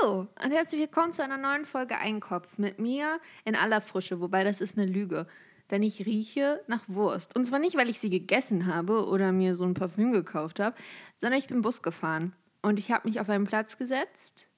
[0.00, 4.44] Hallo und herzlich willkommen zu einer neuen Folge Einkopf mit mir in aller Frische, wobei
[4.44, 5.26] das ist eine Lüge.
[5.70, 7.36] Denn ich rieche nach Wurst.
[7.36, 10.76] Und zwar nicht, weil ich sie gegessen habe oder mir so ein Parfüm gekauft habe,
[11.16, 12.34] sondern ich bin Bus gefahren.
[12.62, 14.48] Und ich habe mich auf einen Platz gesetzt,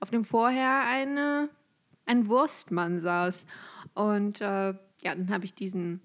[0.00, 1.48] auf dem vorher eine,
[2.06, 3.46] ein Wurstmann saß.
[3.94, 4.44] Und äh,
[5.02, 6.00] ja, dann habe ich diesen,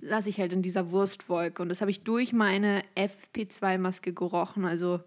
[0.00, 1.62] saß ich halt in dieser Wurstwolke.
[1.62, 4.64] Und das habe ich durch meine FP2-Maske gerochen.
[4.64, 5.00] Also,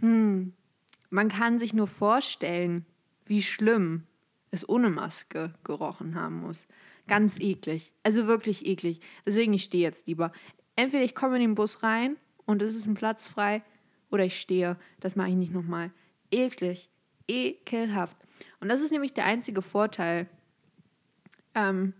[0.00, 0.54] hm,
[1.10, 2.86] man kann sich nur vorstellen,
[3.26, 4.04] wie schlimm
[4.50, 6.66] es ohne Maske gerochen haben muss.
[7.06, 7.92] Ganz eklig.
[8.02, 9.00] Also wirklich eklig.
[9.26, 10.32] Deswegen, ich stehe jetzt lieber.
[10.76, 13.62] Entweder ich komme in den Bus rein und es ist ein Platz frei
[14.10, 14.76] oder ich stehe.
[15.00, 15.90] Das mache ich nicht nochmal.
[16.30, 16.88] Eklig.
[17.28, 18.16] Ekelhaft.
[18.60, 20.28] Und das ist nämlich der einzige Vorteil.
[21.54, 21.94] Ähm,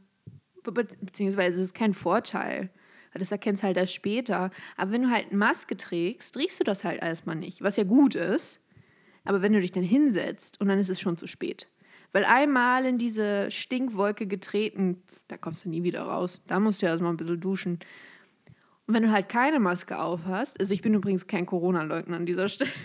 [0.63, 2.71] be beziehungsweise es ist kein Vorteil.
[3.15, 4.51] Das erkennst du halt erst später.
[4.77, 7.63] Aber wenn du halt eine Maske trägst, riechst du das halt erstmal nicht.
[7.63, 8.61] Was ja gut ist.
[9.25, 11.69] Aber wenn du dich dann hinsetzt und dann ist es schon zu spät.
[12.13, 16.43] Weil einmal in diese Stinkwolke getreten, da kommst du nie wieder raus.
[16.49, 17.79] Da musst du erstmal ein bisschen duschen.
[18.87, 22.27] Und wenn du halt keine Maske auf hast, also ich bin übrigens kein Corona-Leugner an
[22.27, 22.71] dieser Stelle.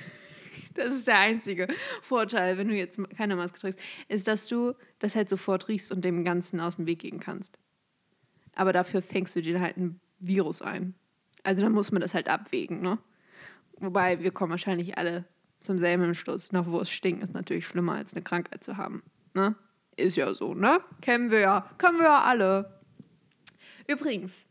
[0.74, 1.68] Das ist der einzige
[2.02, 6.04] Vorteil, wenn du jetzt keine Maske trägst, ist, dass du das halt sofort riechst und
[6.04, 7.58] dem Ganzen aus dem Weg gehen kannst.
[8.56, 10.94] Aber dafür fängst du dir halt ein Virus ein.
[11.44, 12.98] Also dann muss man das halt abwägen, ne?
[13.80, 15.24] Wobei wir kommen wahrscheinlich alle
[15.66, 16.52] zum selben Entschluss.
[16.52, 19.04] Nach Wurst stinken ist natürlich schlimmer, als eine Krankheit zu haben.
[19.34, 19.56] Ne?
[19.98, 20.80] Ist ja so, ne?
[21.02, 21.70] Kennen wir ja.
[21.78, 22.80] Können wir ja alle.
[23.88, 24.46] Übrigens,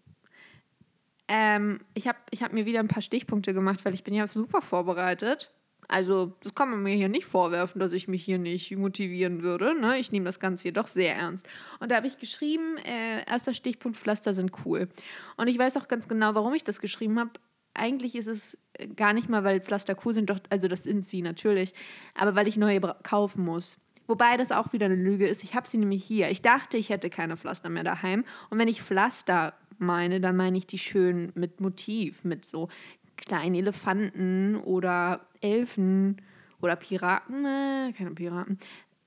[1.29, 4.27] ähm, ich habe ich hab mir wieder ein paar Stichpunkte gemacht, weil ich bin ja
[4.27, 5.53] super vorbereitet.
[5.87, 9.79] Also, das kann man mir hier nicht vorwerfen, dass ich mich hier nicht motivieren würde.
[9.79, 9.99] Ne?
[9.99, 11.47] Ich nehme das Ganze hier doch sehr ernst.
[11.79, 14.89] Und da habe ich geschrieben, äh, erster Stichpunkt, Pflaster sind cool.
[15.37, 17.33] Und ich weiß auch ganz genau, warum ich das geschrieben habe
[17.75, 18.59] eigentlich ist es
[18.97, 21.75] gar nicht mal, weil Pflaster cool sind, doch, also das sind sie natürlich,
[22.15, 23.79] aber weil ich neue kaufen muss.
[24.07, 25.43] Wobei das auch wieder eine Lüge ist.
[25.43, 26.31] Ich habe sie nämlich hier.
[26.31, 28.25] Ich dachte, ich hätte keine Pflaster mehr daheim.
[28.51, 32.69] Und wenn ich Pflaster meine, dann meine ich die schön mit Motiv, mit so
[33.17, 36.21] kleinen Elefanten oder Elfen
[36.61, 37.47] oder Piraten.
[37.47, 38.59] Äh, keine Piraten.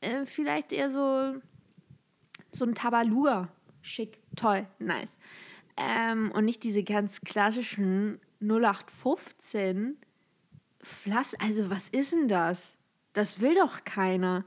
[0.01, 1.35] Äh, vielleicht eher so,
[2.51, 3.49] so ein Tabalur.
[3.81, 5.17] Schick, toll, nice.
[5.78, 9.97] Ähm, und nicht diese ganz klassischen 0815
[10.81, 11.37] Pflaster.
[11.41, 12.77] Also, was ist denn das?
[13.13, 14.45] Das will doch keiner.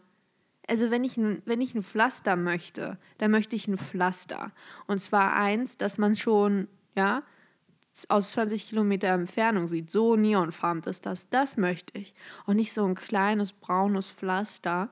[0.68, 4.52] Also, wenn ich, wenn ich ein Pflaster möchte, dann möchte ich ein Pflaster.
[4.86, 7.22] Und zwar eins, das man schon, ja,
[8.08, 9.90] aus 20 Kilometer Entfernung sieht.
[9.90, 11.28] So neonfarben ist das.
[11.28, 12.14] Das möchte ich.
[12.46, 14.90] Und nicht so ein kleines braunes Pflaster.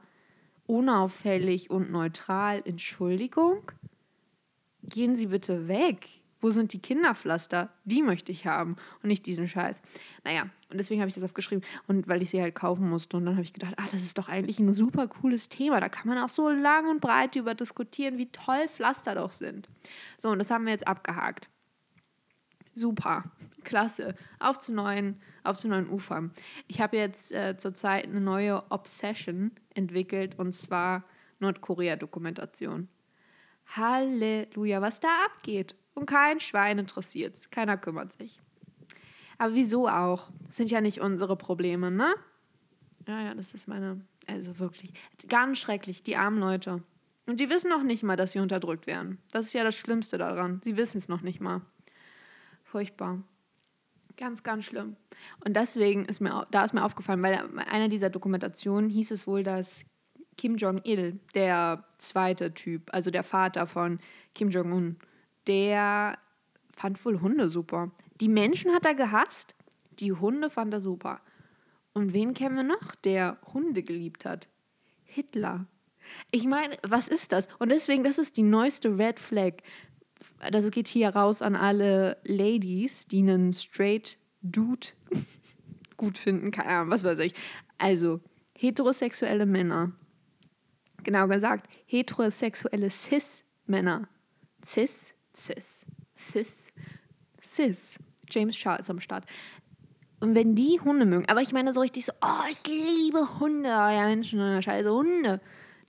[0.67, 2.61] Unauffällig und neutral.
[2.65, 3.73] Entschuldigung?
[4.83, 6.07] Gehen Sie bitte weg.
[6.41, 7.69] Wo sind die Kinderpflaster?
[7.85, 9.83] Die möchte ich haben und nicht diesen Scheiß.
[10.25, 13.17] Naja, und deswegen habe ich das aufgeschrieben und weil ich sie halt kaufen musste.
[13.17, 15.81] Und dann habe ich gedacht, ah, das ist doch eigentlich ein super cooles Thema.
[15.81, 19.69] Da kann man auch so lang und breit über diskutieren, wie toll Pflaster doch sind.
[20.17, 21.49] So, und das haben wir jetzt abgehakt.
[22.75, 23.25] Super,
[23.65, 24.15] klasse.
[24.39, 26.31] Auf zu neuen, auf zu neuen Ufern.
[26.69, 31.03] Ich habe jetzt äh, zurzeit eine neue Obsession entwickelt und zwar
[31.41, 32.89] Nordkorea-Dokumentation.
[33.77, 35.75] Halleluja, was da abgeht.
[35.99, 37.51] Und kein Schwein interessiert es.
[37.51, 38.41] Keiner kümmert sich.
[39.37, 40.31] Aber wieso auch?
[40.47, 42.15] Das sind ja nicht unsere Probleme, ne?
[43.09, 44.01] Ja, ja, das ist meine.
[44.29, 44.93] Also wirklich.
[45.29, 46.85] Ganz schrecklich, die armen Leute.
[47.27, 49.19] Und die wissen noch nicht mal, dass sie unterdrückt werden.
[49.33, 50.61] Das ist ja das Schlimmste daran.
[50.63, 51.63] Sie wissen es noch nicht mal.
[52.63, 53.21] Furchtbar.
[54.17, 54.95] Ganz, ganz schlimm.
[55.45, 59.43] Und deswegen ist mir, da ist mir aufgefallen, weil einer dieser Dokumentationen hieß es wohl,
[59.43, 59.85] dass
[60.37, 63.99] Kim Jong-il, der zweite Typ, also der Vater von
[64.35, 64.97] Kim Jong-un,
[65.49, 66.19] der
[66.77, 67.91] fand wohl Hunde super.
[68.21, 69.55] Die Menschen hat er gehasst,
[69.99, 71.21] die Hunde fand er super.
[71.93, 74.49] Und wen kennen wir noch, der Hunde geliebt hat?
[75.05, 75.67] Hitler.
[76.31, 77.49] Ich meine, was ist das?
[77.59, 79.55] Und deswegen, das ist die neueste Red Flag.
[80.51, 84.89] Das geht hier raus an alle Ladies, die einen straight Dude
[85.97, 86.51] gut finden.
[86.51, 87.35] Keine Ahnung, was weiß ich.
[87.79, 88.21] Also,
[88.57, 89.93] heterosexuelle Männer.
[91.03, 94.09] Genau gesagt, heterosexuelle Cis-Männer.
[94.65, 95.87] Cis Cis.
[96.17, 96.57] Cis.
[97.43, 97.99] Cis.
[98.31, 99.25] James Charles am Start.
[100.21, 103.69] Und wenn die Hunde mögen, aber ich meine so richtig so, oh, ich liebe Hunde,
[103.69, 105.41] oh ja Menschen, oh scheiße Hunde.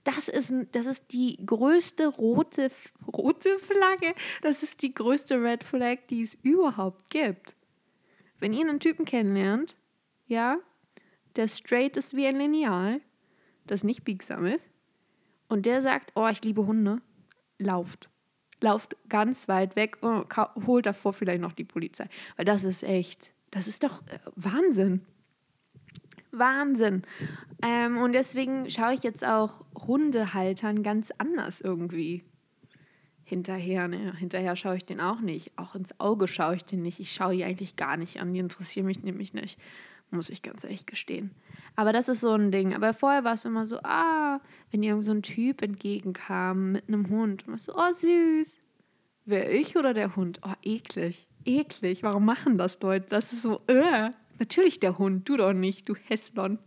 [0.04, 2.70] Das ist, das ist die größte rote,
[3.12, 7.56] rote Flagge, das ist die größte Red Flag, die es überhaupt gibt.
[8.38, 9.76] Wenn ihr einen Typen kennenlernt,
[10.26, 10.58] ja,
[11.36, 13.00] der straight ist wie ein Lineal,
[13.66, 14.70] das nicht biegsam ist,
[15.48, 17.02] und der sagt, oh, ich liebe Hunde,
[17.58, 18.08] lauft
[18.60, 20.26] lauft ganz weit weg und
[20.66, 22.06] holt davor vielleicht noch die Polizei.
[22.36, 25.02] Weil das ist echt, das ist doch äh, Wahnsinn.
[26.32, 27.02] Wahnsinn.
[27.62, 32.22] Ähm, und deswegen schaue ich jetzt auch Hundehaltern ganz anders irgendwie
[33.24, 33.88] hinterher.
[33.88, 34.14] Ne?
[34.16, 35.52] Hinterher schaue ich den auch nicht.
[35.56, 37.00] Auch ins Auge schaue ich den nicht.
[37.00, 38.32] Ich schaue die eigentlich gar nicht an.
[38.32, 39.58] Die interessieren mich nämlich nicht.
[40.10, 41.30] Muss ich ganz ehrlich gestehen.
[41.76, 42.74] Aber das ist so ein Ding.
[42.74, 44.40] Aber vorher war es immer so, ah,
[44.70, 47.46] wenn irgend so ein Typ entgegenkam mit einem Hund.
[47.46, 48.60] Und so, oh süß.
[49.24, 50.40] Wer ich oder der Hund?
[50.44, 51.28] Oh, eklig.
[51.44, 52.02] Eklig.
[52.02, 53.06] Warum machen das Leute?
[53.08, 54.10] Das ist so, äh.
[54.38, 56.58] Natürlich der Hund, du doch nicht, du Hässlon.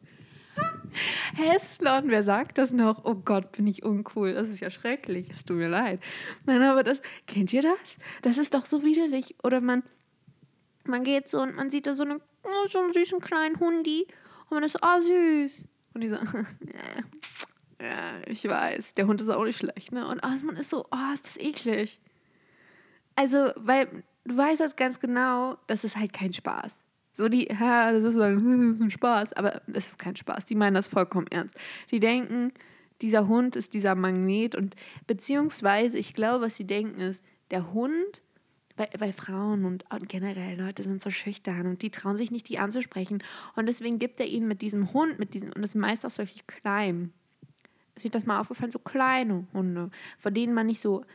[1.36, 3.04] Hässlon, wer sagt das noch?
[3.04, 4.34] Oh Gott, bin ich uncool.
[4.34, 5.28] Das ist ja schrecklich.
[5.30, 6.00] Es tut mir leid.
[6.46, 7.98] Nein, aber das, kennt ihr das?
[8.22, 9.36] Das ist doch so widerlich.
[9.44, 9.84] Oder man,
[10.86, 12.20] man geht so und man sieht da so, eine,
[12.68, 14.08] so einen süßen kleinen Hundi
[14.50, 15.68] und man ist so, oh süß.
[15.94, 16.16] Und die so,
[17.82, 20.08] ja, ich weiß, der Hund ist auch nicht schlecht, ne?
[20.08, 22.00] Und oh, man ist so, oh, ist das eklig.
[23.16, 26.84] Also, weil du weißt das ganz genau, das ist halt kein Spaß.
[27.12, 30.46] So die, ja, das ist ist ein Spaß, aber das ist kein Spaß.
[30.46, 31.56] Die meinen das vollkommen ernst.
[31.92, 32.52] Die denken,
[33.02, 34.76] dieser Hund ist dieser Magnet und
[35.06, 38.24] beziehungsweise, ich glaube, was sie denken ist, der Hund,
[38.76, 42.50] weil, weil Frauen und, und generell Leute sind so schüchtern und die trauen sich nicht,
[42.50, 43.24] die anzusprechen.
[43.56, 46.44] Und deswegen gibt er ihnen mit diesem Hund, mit diesem, und das meist auch solche
[46.46, 47.14] kleinen,
[47.96, 51.06] ist euch das mal aufgefallen, so kleine Hunde, vor denen man nicht so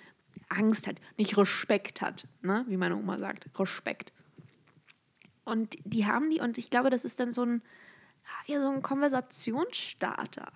[0.49, 2.65] Angst hat, nicht Respekt hat, ne?
[2.69, 4.13] wie meine Oma sagt, Respekt.
[5.45, 7.63] Und die haben die, und ich glaube, das ist dann so ein,
[8.47, 10.53] ja, so ein Konversationsstarter.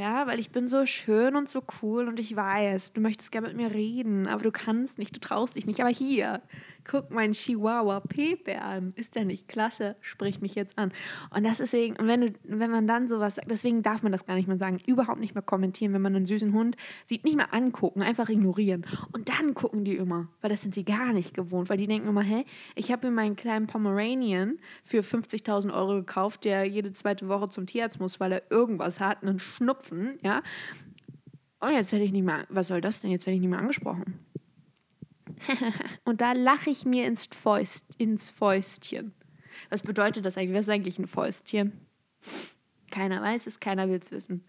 [0.00, 3.48] Ja, weil ich bin so schön und so cool und ich weiß, du möchtest gerne
[3.48, 5.80] mit mir reden, aber du kannst nicht, du traust dich nicht.
[5.80, 6.40] Aber hier,
[6.88, 8.92] guck meinen Chihuahua Pepe an.
[8.96, 9.94] Ist der nicht klasse?
[10.00, 10.90] Sprich mich jetzt an.
[11.30, 14.24] Und das ist eben, wenn, du, wenn man dann sowas sagt, deswegen darf man das
[14.24, 17.36] gar nicht mehr sagen, überhaupt nicht mehr kommentieren, wenn man einen süßen Hund sieht, nicht
[17.36, 18.84] mehr angucken, einfach ignorieren.
[19.12, 22.08] Und dann gucken die immer, weil das sind sie gar nicht gewohnt, weil die denken
[22.08, 22.44] immer, hä,
[22.74, 27.66] ich habe mir meinen kleinen Pomeranian für 50.000 Euro gekauft, der jede zweite Woche zum
[27.66, 30.42] Tierarzt muss, weil er irgendwas hat, einen Schnupfen, ja.
[31.60, 33.10] Und jetzt werde ich nicht mehr, was soll das denn?
[33.10, 34.20] Jetzt werde ich nicht mehr angesprochen.
[36.04, 39.14] und da lache ich mir ins, Fäust, ins Fäustchen.
[39.70, 40.56] Was bedeutet das eigentlich?
[40.56, 41.86] Was ist eigentlich ein Fäustchen?
[42.90, 44.42] Keiner weiß es, keiner will es wissen.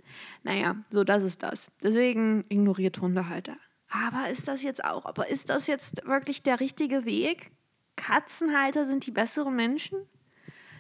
[0.44, 1.72] Naja, so das ist das.
[1.84, 3.58] Deswegen ignoriert Hundehalter.
[3.90, 7.52] Aber ist das jetzt auch, aber ist das jetzt wirklich der richtige Weg?
[7.96, 10.00] Katzenhalter sind die besseren Menschen?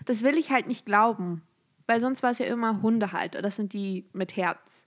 [0.05, 1.43] Das will ich halt nicht glauben.
[1.89, 3.41] Weil sonst war es ja immer Hundehalter.
[3.41, 4.85] Das sind die mit Herz.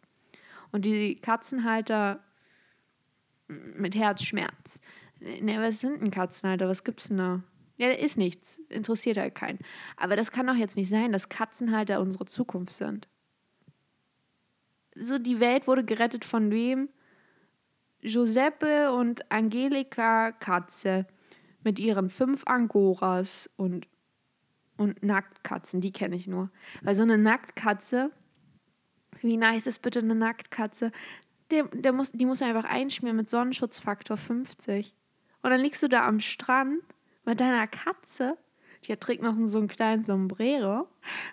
[0.70, 2.20] Und die Katzenhalter
[3.48, 4.80] mit Herzschmerz.
[5.22, 6.68] Ne, was sind denn Katzenhalter?
[6.68, 7.42] Was gibt's denn da?
[7.76, 8.58] Ja, ist nichts.
[8.68, 9.58] Interessiert halt keinen.
[9.96, 13.08] Aber das kann doch jetzt nicht sein, dass Katzenhalter unsere Zukunft sind.
[14.94, 16.88] So, die Welt wurde gerettet von wem?
[18.02, 21.06] Giuseppe und Angelika Katze
[21.62, 23.86] mit ihren fünf Angoras und,
[24.76, 26.50] und Nacktkatzen, die kenne ich nur.
[26.82, 28.10] Weil so eine Nacktkatze,
[29.20, 30.90] wie nice ist bitte eine Nacktkatze?
[31.52, 34.96] Der, der muss, die muss einfach einschmieren mit Sonnenschutzfaktor 50.
[35.42, 36.82] Und dann liegst du da am Strand
[37.24, 38.36] mit deiner Katze.
[38.84, 40.88] Die trägt noch so einen kleinen Sombrero.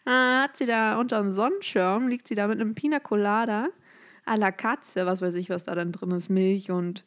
[0.06, 3.70] Dann hat sie da unter dem Sonnenschirm, liegt sie da mit einem Pina Colada
[4.26, 5.06] à la Katze.
[5.06, 6.30] Was weiß ich, was da dann drin ist.
[6.30, 7.06] Milch und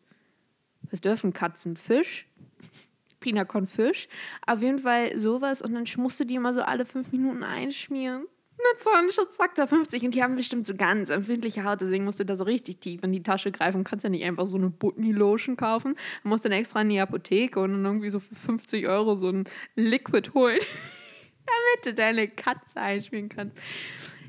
[0.90, 1.76] was dürfen Katzen?
[1.76, 2.26] Fisch?
[3.20, 4.08] Pina con Fisch.
[4.46, 5.62] Auf jeden Fall sowas.
[5.62, 8.26] Und dann musst du die immer so alle fünf Minuten einschmieren
[8.70, 12.36] mit Sonnenschutzfaktor 50 und die haben bestimmt so ganz empfindliche Haut, deswegen musst du da
[12.36, 13.84] so richtig tief in die Tasche greifen.
[13.84, 15.96] Du kannst ja nicht einfach so eine Butni-Lotion kaufen.
[16.22, 19.28] Du musst dann extra in die Apotheke und dann irgendwie so für 50 Euro so
[19.28, 19.44] ein
[19.74, 20.60] Liquid holen,
[21.46, 23.58] damit du deine Katze einschmieren kannst.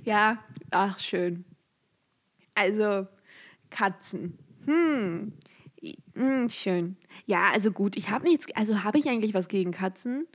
[0.03, 1.46] Ja, ach, schön.
[2.55, 3.08] Also,
[3.69, 4.38] Katzen.
[4.65, 5.34] Hm.
[6.13, 6.98] hm schön.
[7.25, 10.27] Ja, also gut, ich habe nichts, also habe ich eigentlich was gegen Katzen?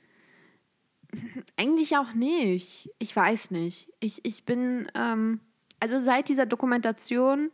[1.56, 2.90] Eigentlich auch nicht.
[2.98, 3.92] Ich weiß nicht.
[4.00, 5.40] Ich, ich bin, ähm,
[5.80, 7.50] also seit dieser Dokumentation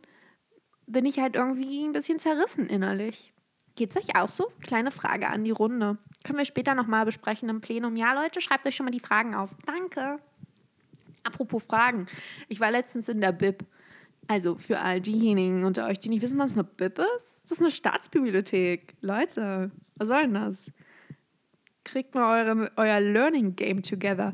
[0.87, 3.33] bin ich halt irgendwie ein bisschen zerrissen innerlich.
[3.75, 4.51] Geht's euch auch so?
[4.61, 5.97] Kleine Frage an die Runde.
[6.23, 7.95] Können wir später nochmal besprechen im Plenum.
[7.95, 9.51] Ja, Leute, schreibt euch schon mal die Fragen auf.
[9.65, 10.19] Danke.
[11.23, 12.05] Apropos Fragen.
[12.47, 13.65] Ich war letztens in der Bib.
[14.27, 17.43] Also für all diejenigen unter euch, die nicht wissen, was eine Bib ist.
[17.43, 18.95] Das ist eine Staatsbibliothek.
[19.01, 20.71] Leute, was soll denn das?
[21.85, 24.33] Kriegt mal eure, euer Learning Game together.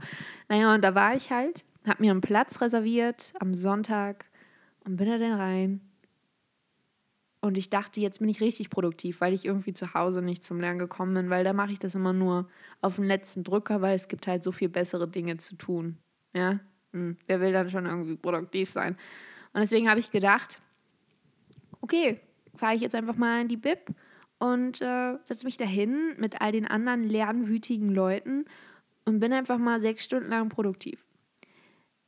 [0.49, 4.25] Naja, und da war ich halt, hab mir einen Platz reserviert am Sonntag
[4.85, 5.81] und bin da dann rein.
[7.41, 10.59] Und ich dachte, jetzt bin ich richtig produktiv, weil ich irgendwie zu Hause nicht zum
[10.59, 12.47] Lernen gekommen bin, weil da mache ich das immer nur
[12.81, 15.97] auf den letzten Drücker, weil es gibt halt so viel bessere Dinge zu tun.
[16.33, 16.59] Ja,
[16.91, 17.17] hm.
[17.25, 18.95] wer will dann schon irgendwie produktiv sein?
[19.53, 20.61] Und deswegen habe ich gedacht,
[21.81, 22.19] okay,
[22.55, 23.79] fahre ich jetzt einfach mal in die Bib
[24.41, 28.45] und äh, setze mich dahin mit all den anderen lernwütigen Leuten
[29.05, 31.05] und bin einfach mal sechs Stunden lang produktiv.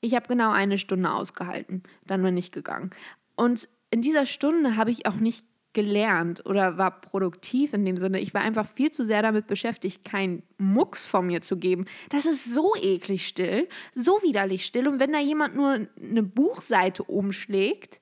[0.01, 2.89] Ich habe genau eine Stunde ausgehalten, dann bin ich gegangen.
[3.35, 8.19] Und in dieser Stunde habe ich auch nicht gelernt oder war produktiv in dem Sinne.
[8.19, 11.85] Ich war einfach viel zu sehr damit beschäftigt, keinen Mucks von mir zu geben.
[12.09, 14.87] Das ist so eklig still, so widerlich still.
[14.87, 18.01] Und wenn da jemand nur eine Buchseite umschlägt,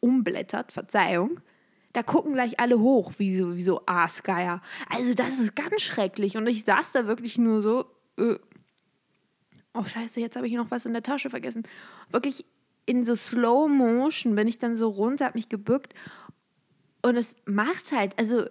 [0.00, 1.40] umblättert, Verzeihung,
[1.92, 4.62] da gucken gleich alle hoch, wie so, wie so Aasgeier.
[4.88, 6.36] Also das ist ganz schrecklich.
[6.36, 8.36] Und ich saß da wirklich nur so, äh,
[9.74, 11.64] oh scheiße, jetzt habe ich noch was in der Tasche vergessen.
[12.10, 12.44] Wirklich
[12.86, 15.94] in so Slow Motion bin ich dann so runter, habe mich gebückt
[17.02, 18.46] und es macht halt, also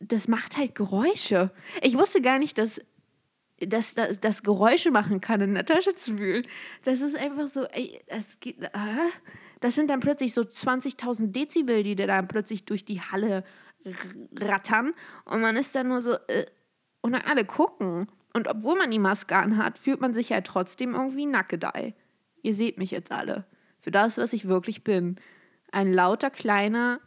[0.00, 1.50] das macht halt Geräusche.
[1.82, 2.80] Ich wusste gar nicht, dass
[3.60, 6.46] dass das Geräusche machen kann, in der Tasche zu wühlen.
[6.84, 8.68] Das ist einfach so, ey, das geht, äh,
[9.60, 13.44] das sind dann plötzlich so 20.000 Dezibel, die da plötzlich durch die Halle
[14.36, 16.46] rattern und man ist dann nur so, äh,
[17.00, 18.08] und dann alle gucken.
[18.34, 21.94] Und obwohl man die Maske anhat, fühlt man sich ja trotzdem irgendwie nackedei.
[22.42, 23.46] Ihr seht mich jetzt alle.
[23.80, 25.16] Für das, was ich wirklich bin.
[25.72, 27.00] Ein lauter, kleiner,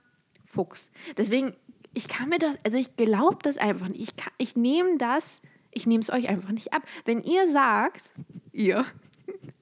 [0.45, 0.91] Fuchs.
[1.17, 1.55] Deswegen,
[1.93, 4.01] ich kann mir das, also ich glaube das einfach nicht.
[4.01, 5.41] Ich, ich nehme das,
[5.71, 6.83] ich nehme es euch einfach nicht ab.
[7.05, 8.11] Wenn ihr sagt,
[8.51, 8.85] ihr,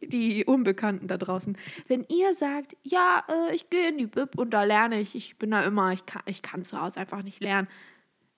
[0.09, 4.51] die Unbekannten da draußen, wenn ihr sagt, ja, äh, ich gehe in die Bib und
[4.51, 7.41] da lerne ich, ich bin da immer, ich kann, ich kann zu Hause einfach nicht
[7.41, 7.67] lernen.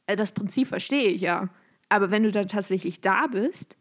[0.07, 1.49] Äh, das Prinzip verstehe ich ja.
[1.89, 3.77] Aber wenn du dann tatsächlich da bist,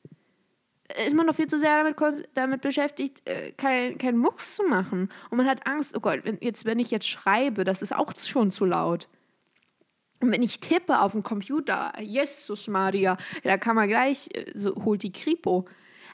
[1.07, 5.09] ist man noch viel zu sehr damit, damit beschäftigt, äh, keinen kein Mucks zu machen.
[5.31, 8.13] Und man hat Angst, oh Gott, wenn, jetzt, wenn ich jetzt schreibe, das ist auch
[8.19, 9.09] schon zu laut.
[10.21, 14.75] Und wenn ich tippe auf dem Computer, Jesus Maria, da kann man gleich, äh, so
[14.85, 15.67] holt die Kripo.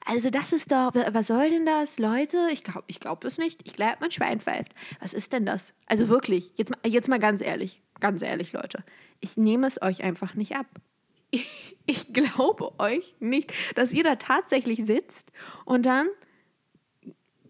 [0.08, 2.48] Also das ist doch, was soll denn das, Leute?
[2.52, 3.62] Ich glaube ich glaub es nicht.
[3.64, 4.72] Ich glaube, mein Schwein pfeift.
[5.00, 5.74] Was ist denn das?
[5.86, 8.84] Also wirklich, jetzt, jetzt mal ganz ehrlich, ganz ehrlich, Leute.
[9.18, 10.66] Ich nehme es euch einfach nicht ab.
[11.86, 15.32] ich glaube euch nicht, dass ihr da tatsächlich sitzt
[15.64, 16.06] und dann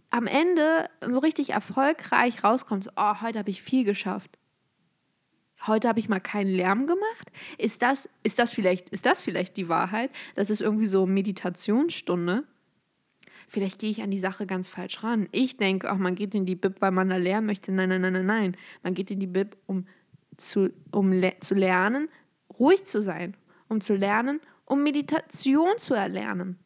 [0.08, 2.84] am Ende so richtig erfolgreich rauskommt.
[2.84, 4.38] So, oh, heute habe ich viel geschafft.
[5.66, 7.32] Heute habe ich mal keinen Lärm gemacht.
[7.58, 10.10] Ist das, ist, das vielleicht, ist das vielleicht die Wahrheit?
[10.34, 12.44] Das ist irgendwie so Meditationsstunde.
[13.48, 15.28] Vielleicht gehe ich an die Sache ganz falsch ran.
[15.32, 17.72] Ich denke, auch man geht in die Bib, weil man da lernen möchte.
[17.72, 18.56] Nein, nein, nein, nein, nein.
[18.82, 19.86] Man geht in die Bib, um
[20.36, 22.08] zu, um le zu lernen,
[22.58, 23.36] ruhig zu sein,
[23.68, 26.58] um zu lernen, um Meditation zu erlernen.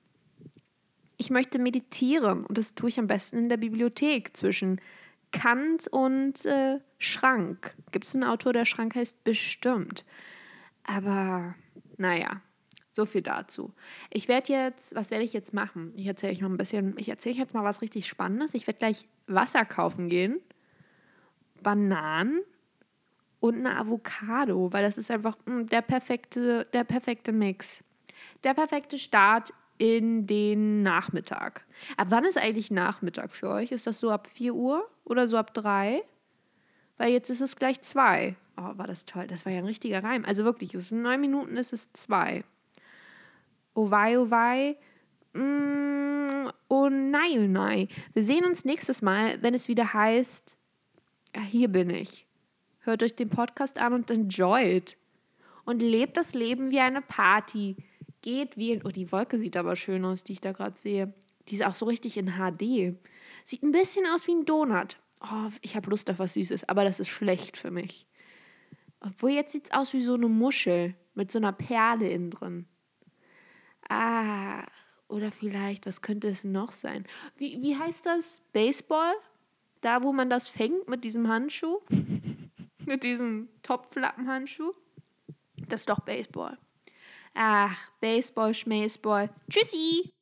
[1.17, 4.81] Ich möchte meditieren und das tue ich am besten in der Bibliothek zwischen
[5.33, 7.75] Kant und äh, Schrank.
[7.93, 9.25] Gibt es einen Autor, der Schrank heißt?
[9.25, 10.05] Bestimmt.
[10.85, 11.55] Aber
[11.97, 12.43] naja,
[12.91, 13.73] so viel dazu.
[14.11, 15.93] Ich werde jetzt, was werde ich jetzt machen?
[15.97, 18.53] Ich erzähle euch mal ein bisschen, ich erzähle euch jetzt mal was richtig Spannendes.
[18.53, 20.41] Ich werde gleich Wasser kaufen gehen,
[21.63, 22.43] Bananen
[23.41, 27.83] und eine Avocado, weil das ist einfach mh, hm, der, perfekte, der perfekte Mix.
[28.45, 31.65] Der perfekte Start in den Nachmittag.
[31.97, 33.73] Ab wann ist eigentlich Nachmittag für euch?
[33.73, 36.03] Ist das so ab 4 Uhr oder so ab 3?
[37.01, 38.37] Weil jetzt ist es gleich 2.
[38.59, 39.27] Oh, war das toll.
[39.27, 40.27] Das war ja ein richtiger Reim.
[40.27, 42.45] Also wirklich, es sind 9 Minuten, ist es 2.
[43.73, 44.77] Oh wei, oh wei.
[45.33, 47.89] Mm, oh nein, oh nein.
[48.13, 50.59] Wir sehen uns nächstes Mal, wenn es wieder heißt,
[51.35, 52.27] ja, hier bin ich.
[52.81, 54.99] Hört euch den Podcast an und enjoyt.
[55.65, 57.77] Und lebt das Leben wie eine Party.
[58.21, 58.83] Geht wählen.
[58.85, 61.15] Oh, die Wolke sieht aber schön aus, die ich da gerade sehe.
[61.49, 62.95] Die ist auch so richtig in HD.
[63.43, 64.99] Sieht ein bisschen aus wie ein Donut.
[65.21, 68.07] Oh, ich habe Lust auf was Süßes, aber das ist schlecht für mich.
[69.01, 72.67] Obwohl jetzt sieht es aus wie so eine Muschel mit so einer Perle innen drin.
[73.89, 74.65] Ah,
[75.09, 77.05] oder vielleicht, was könnte es noch sein?
[77.37, 78.41] Wie, wie heißt das?
[78.53, 79.13] Baseball?
[79.81, 81.81] Da, wo man das fängt mit diesem Handschuh?
[82.87, 84.73] mit diesem Topflappenhandschuh.
[85.69, 86.59] Das ist doch Baseball.
[87.35, 89.31] Ach, Baseball, Schmaseball.
[89.49, 90.13] Tschüssi!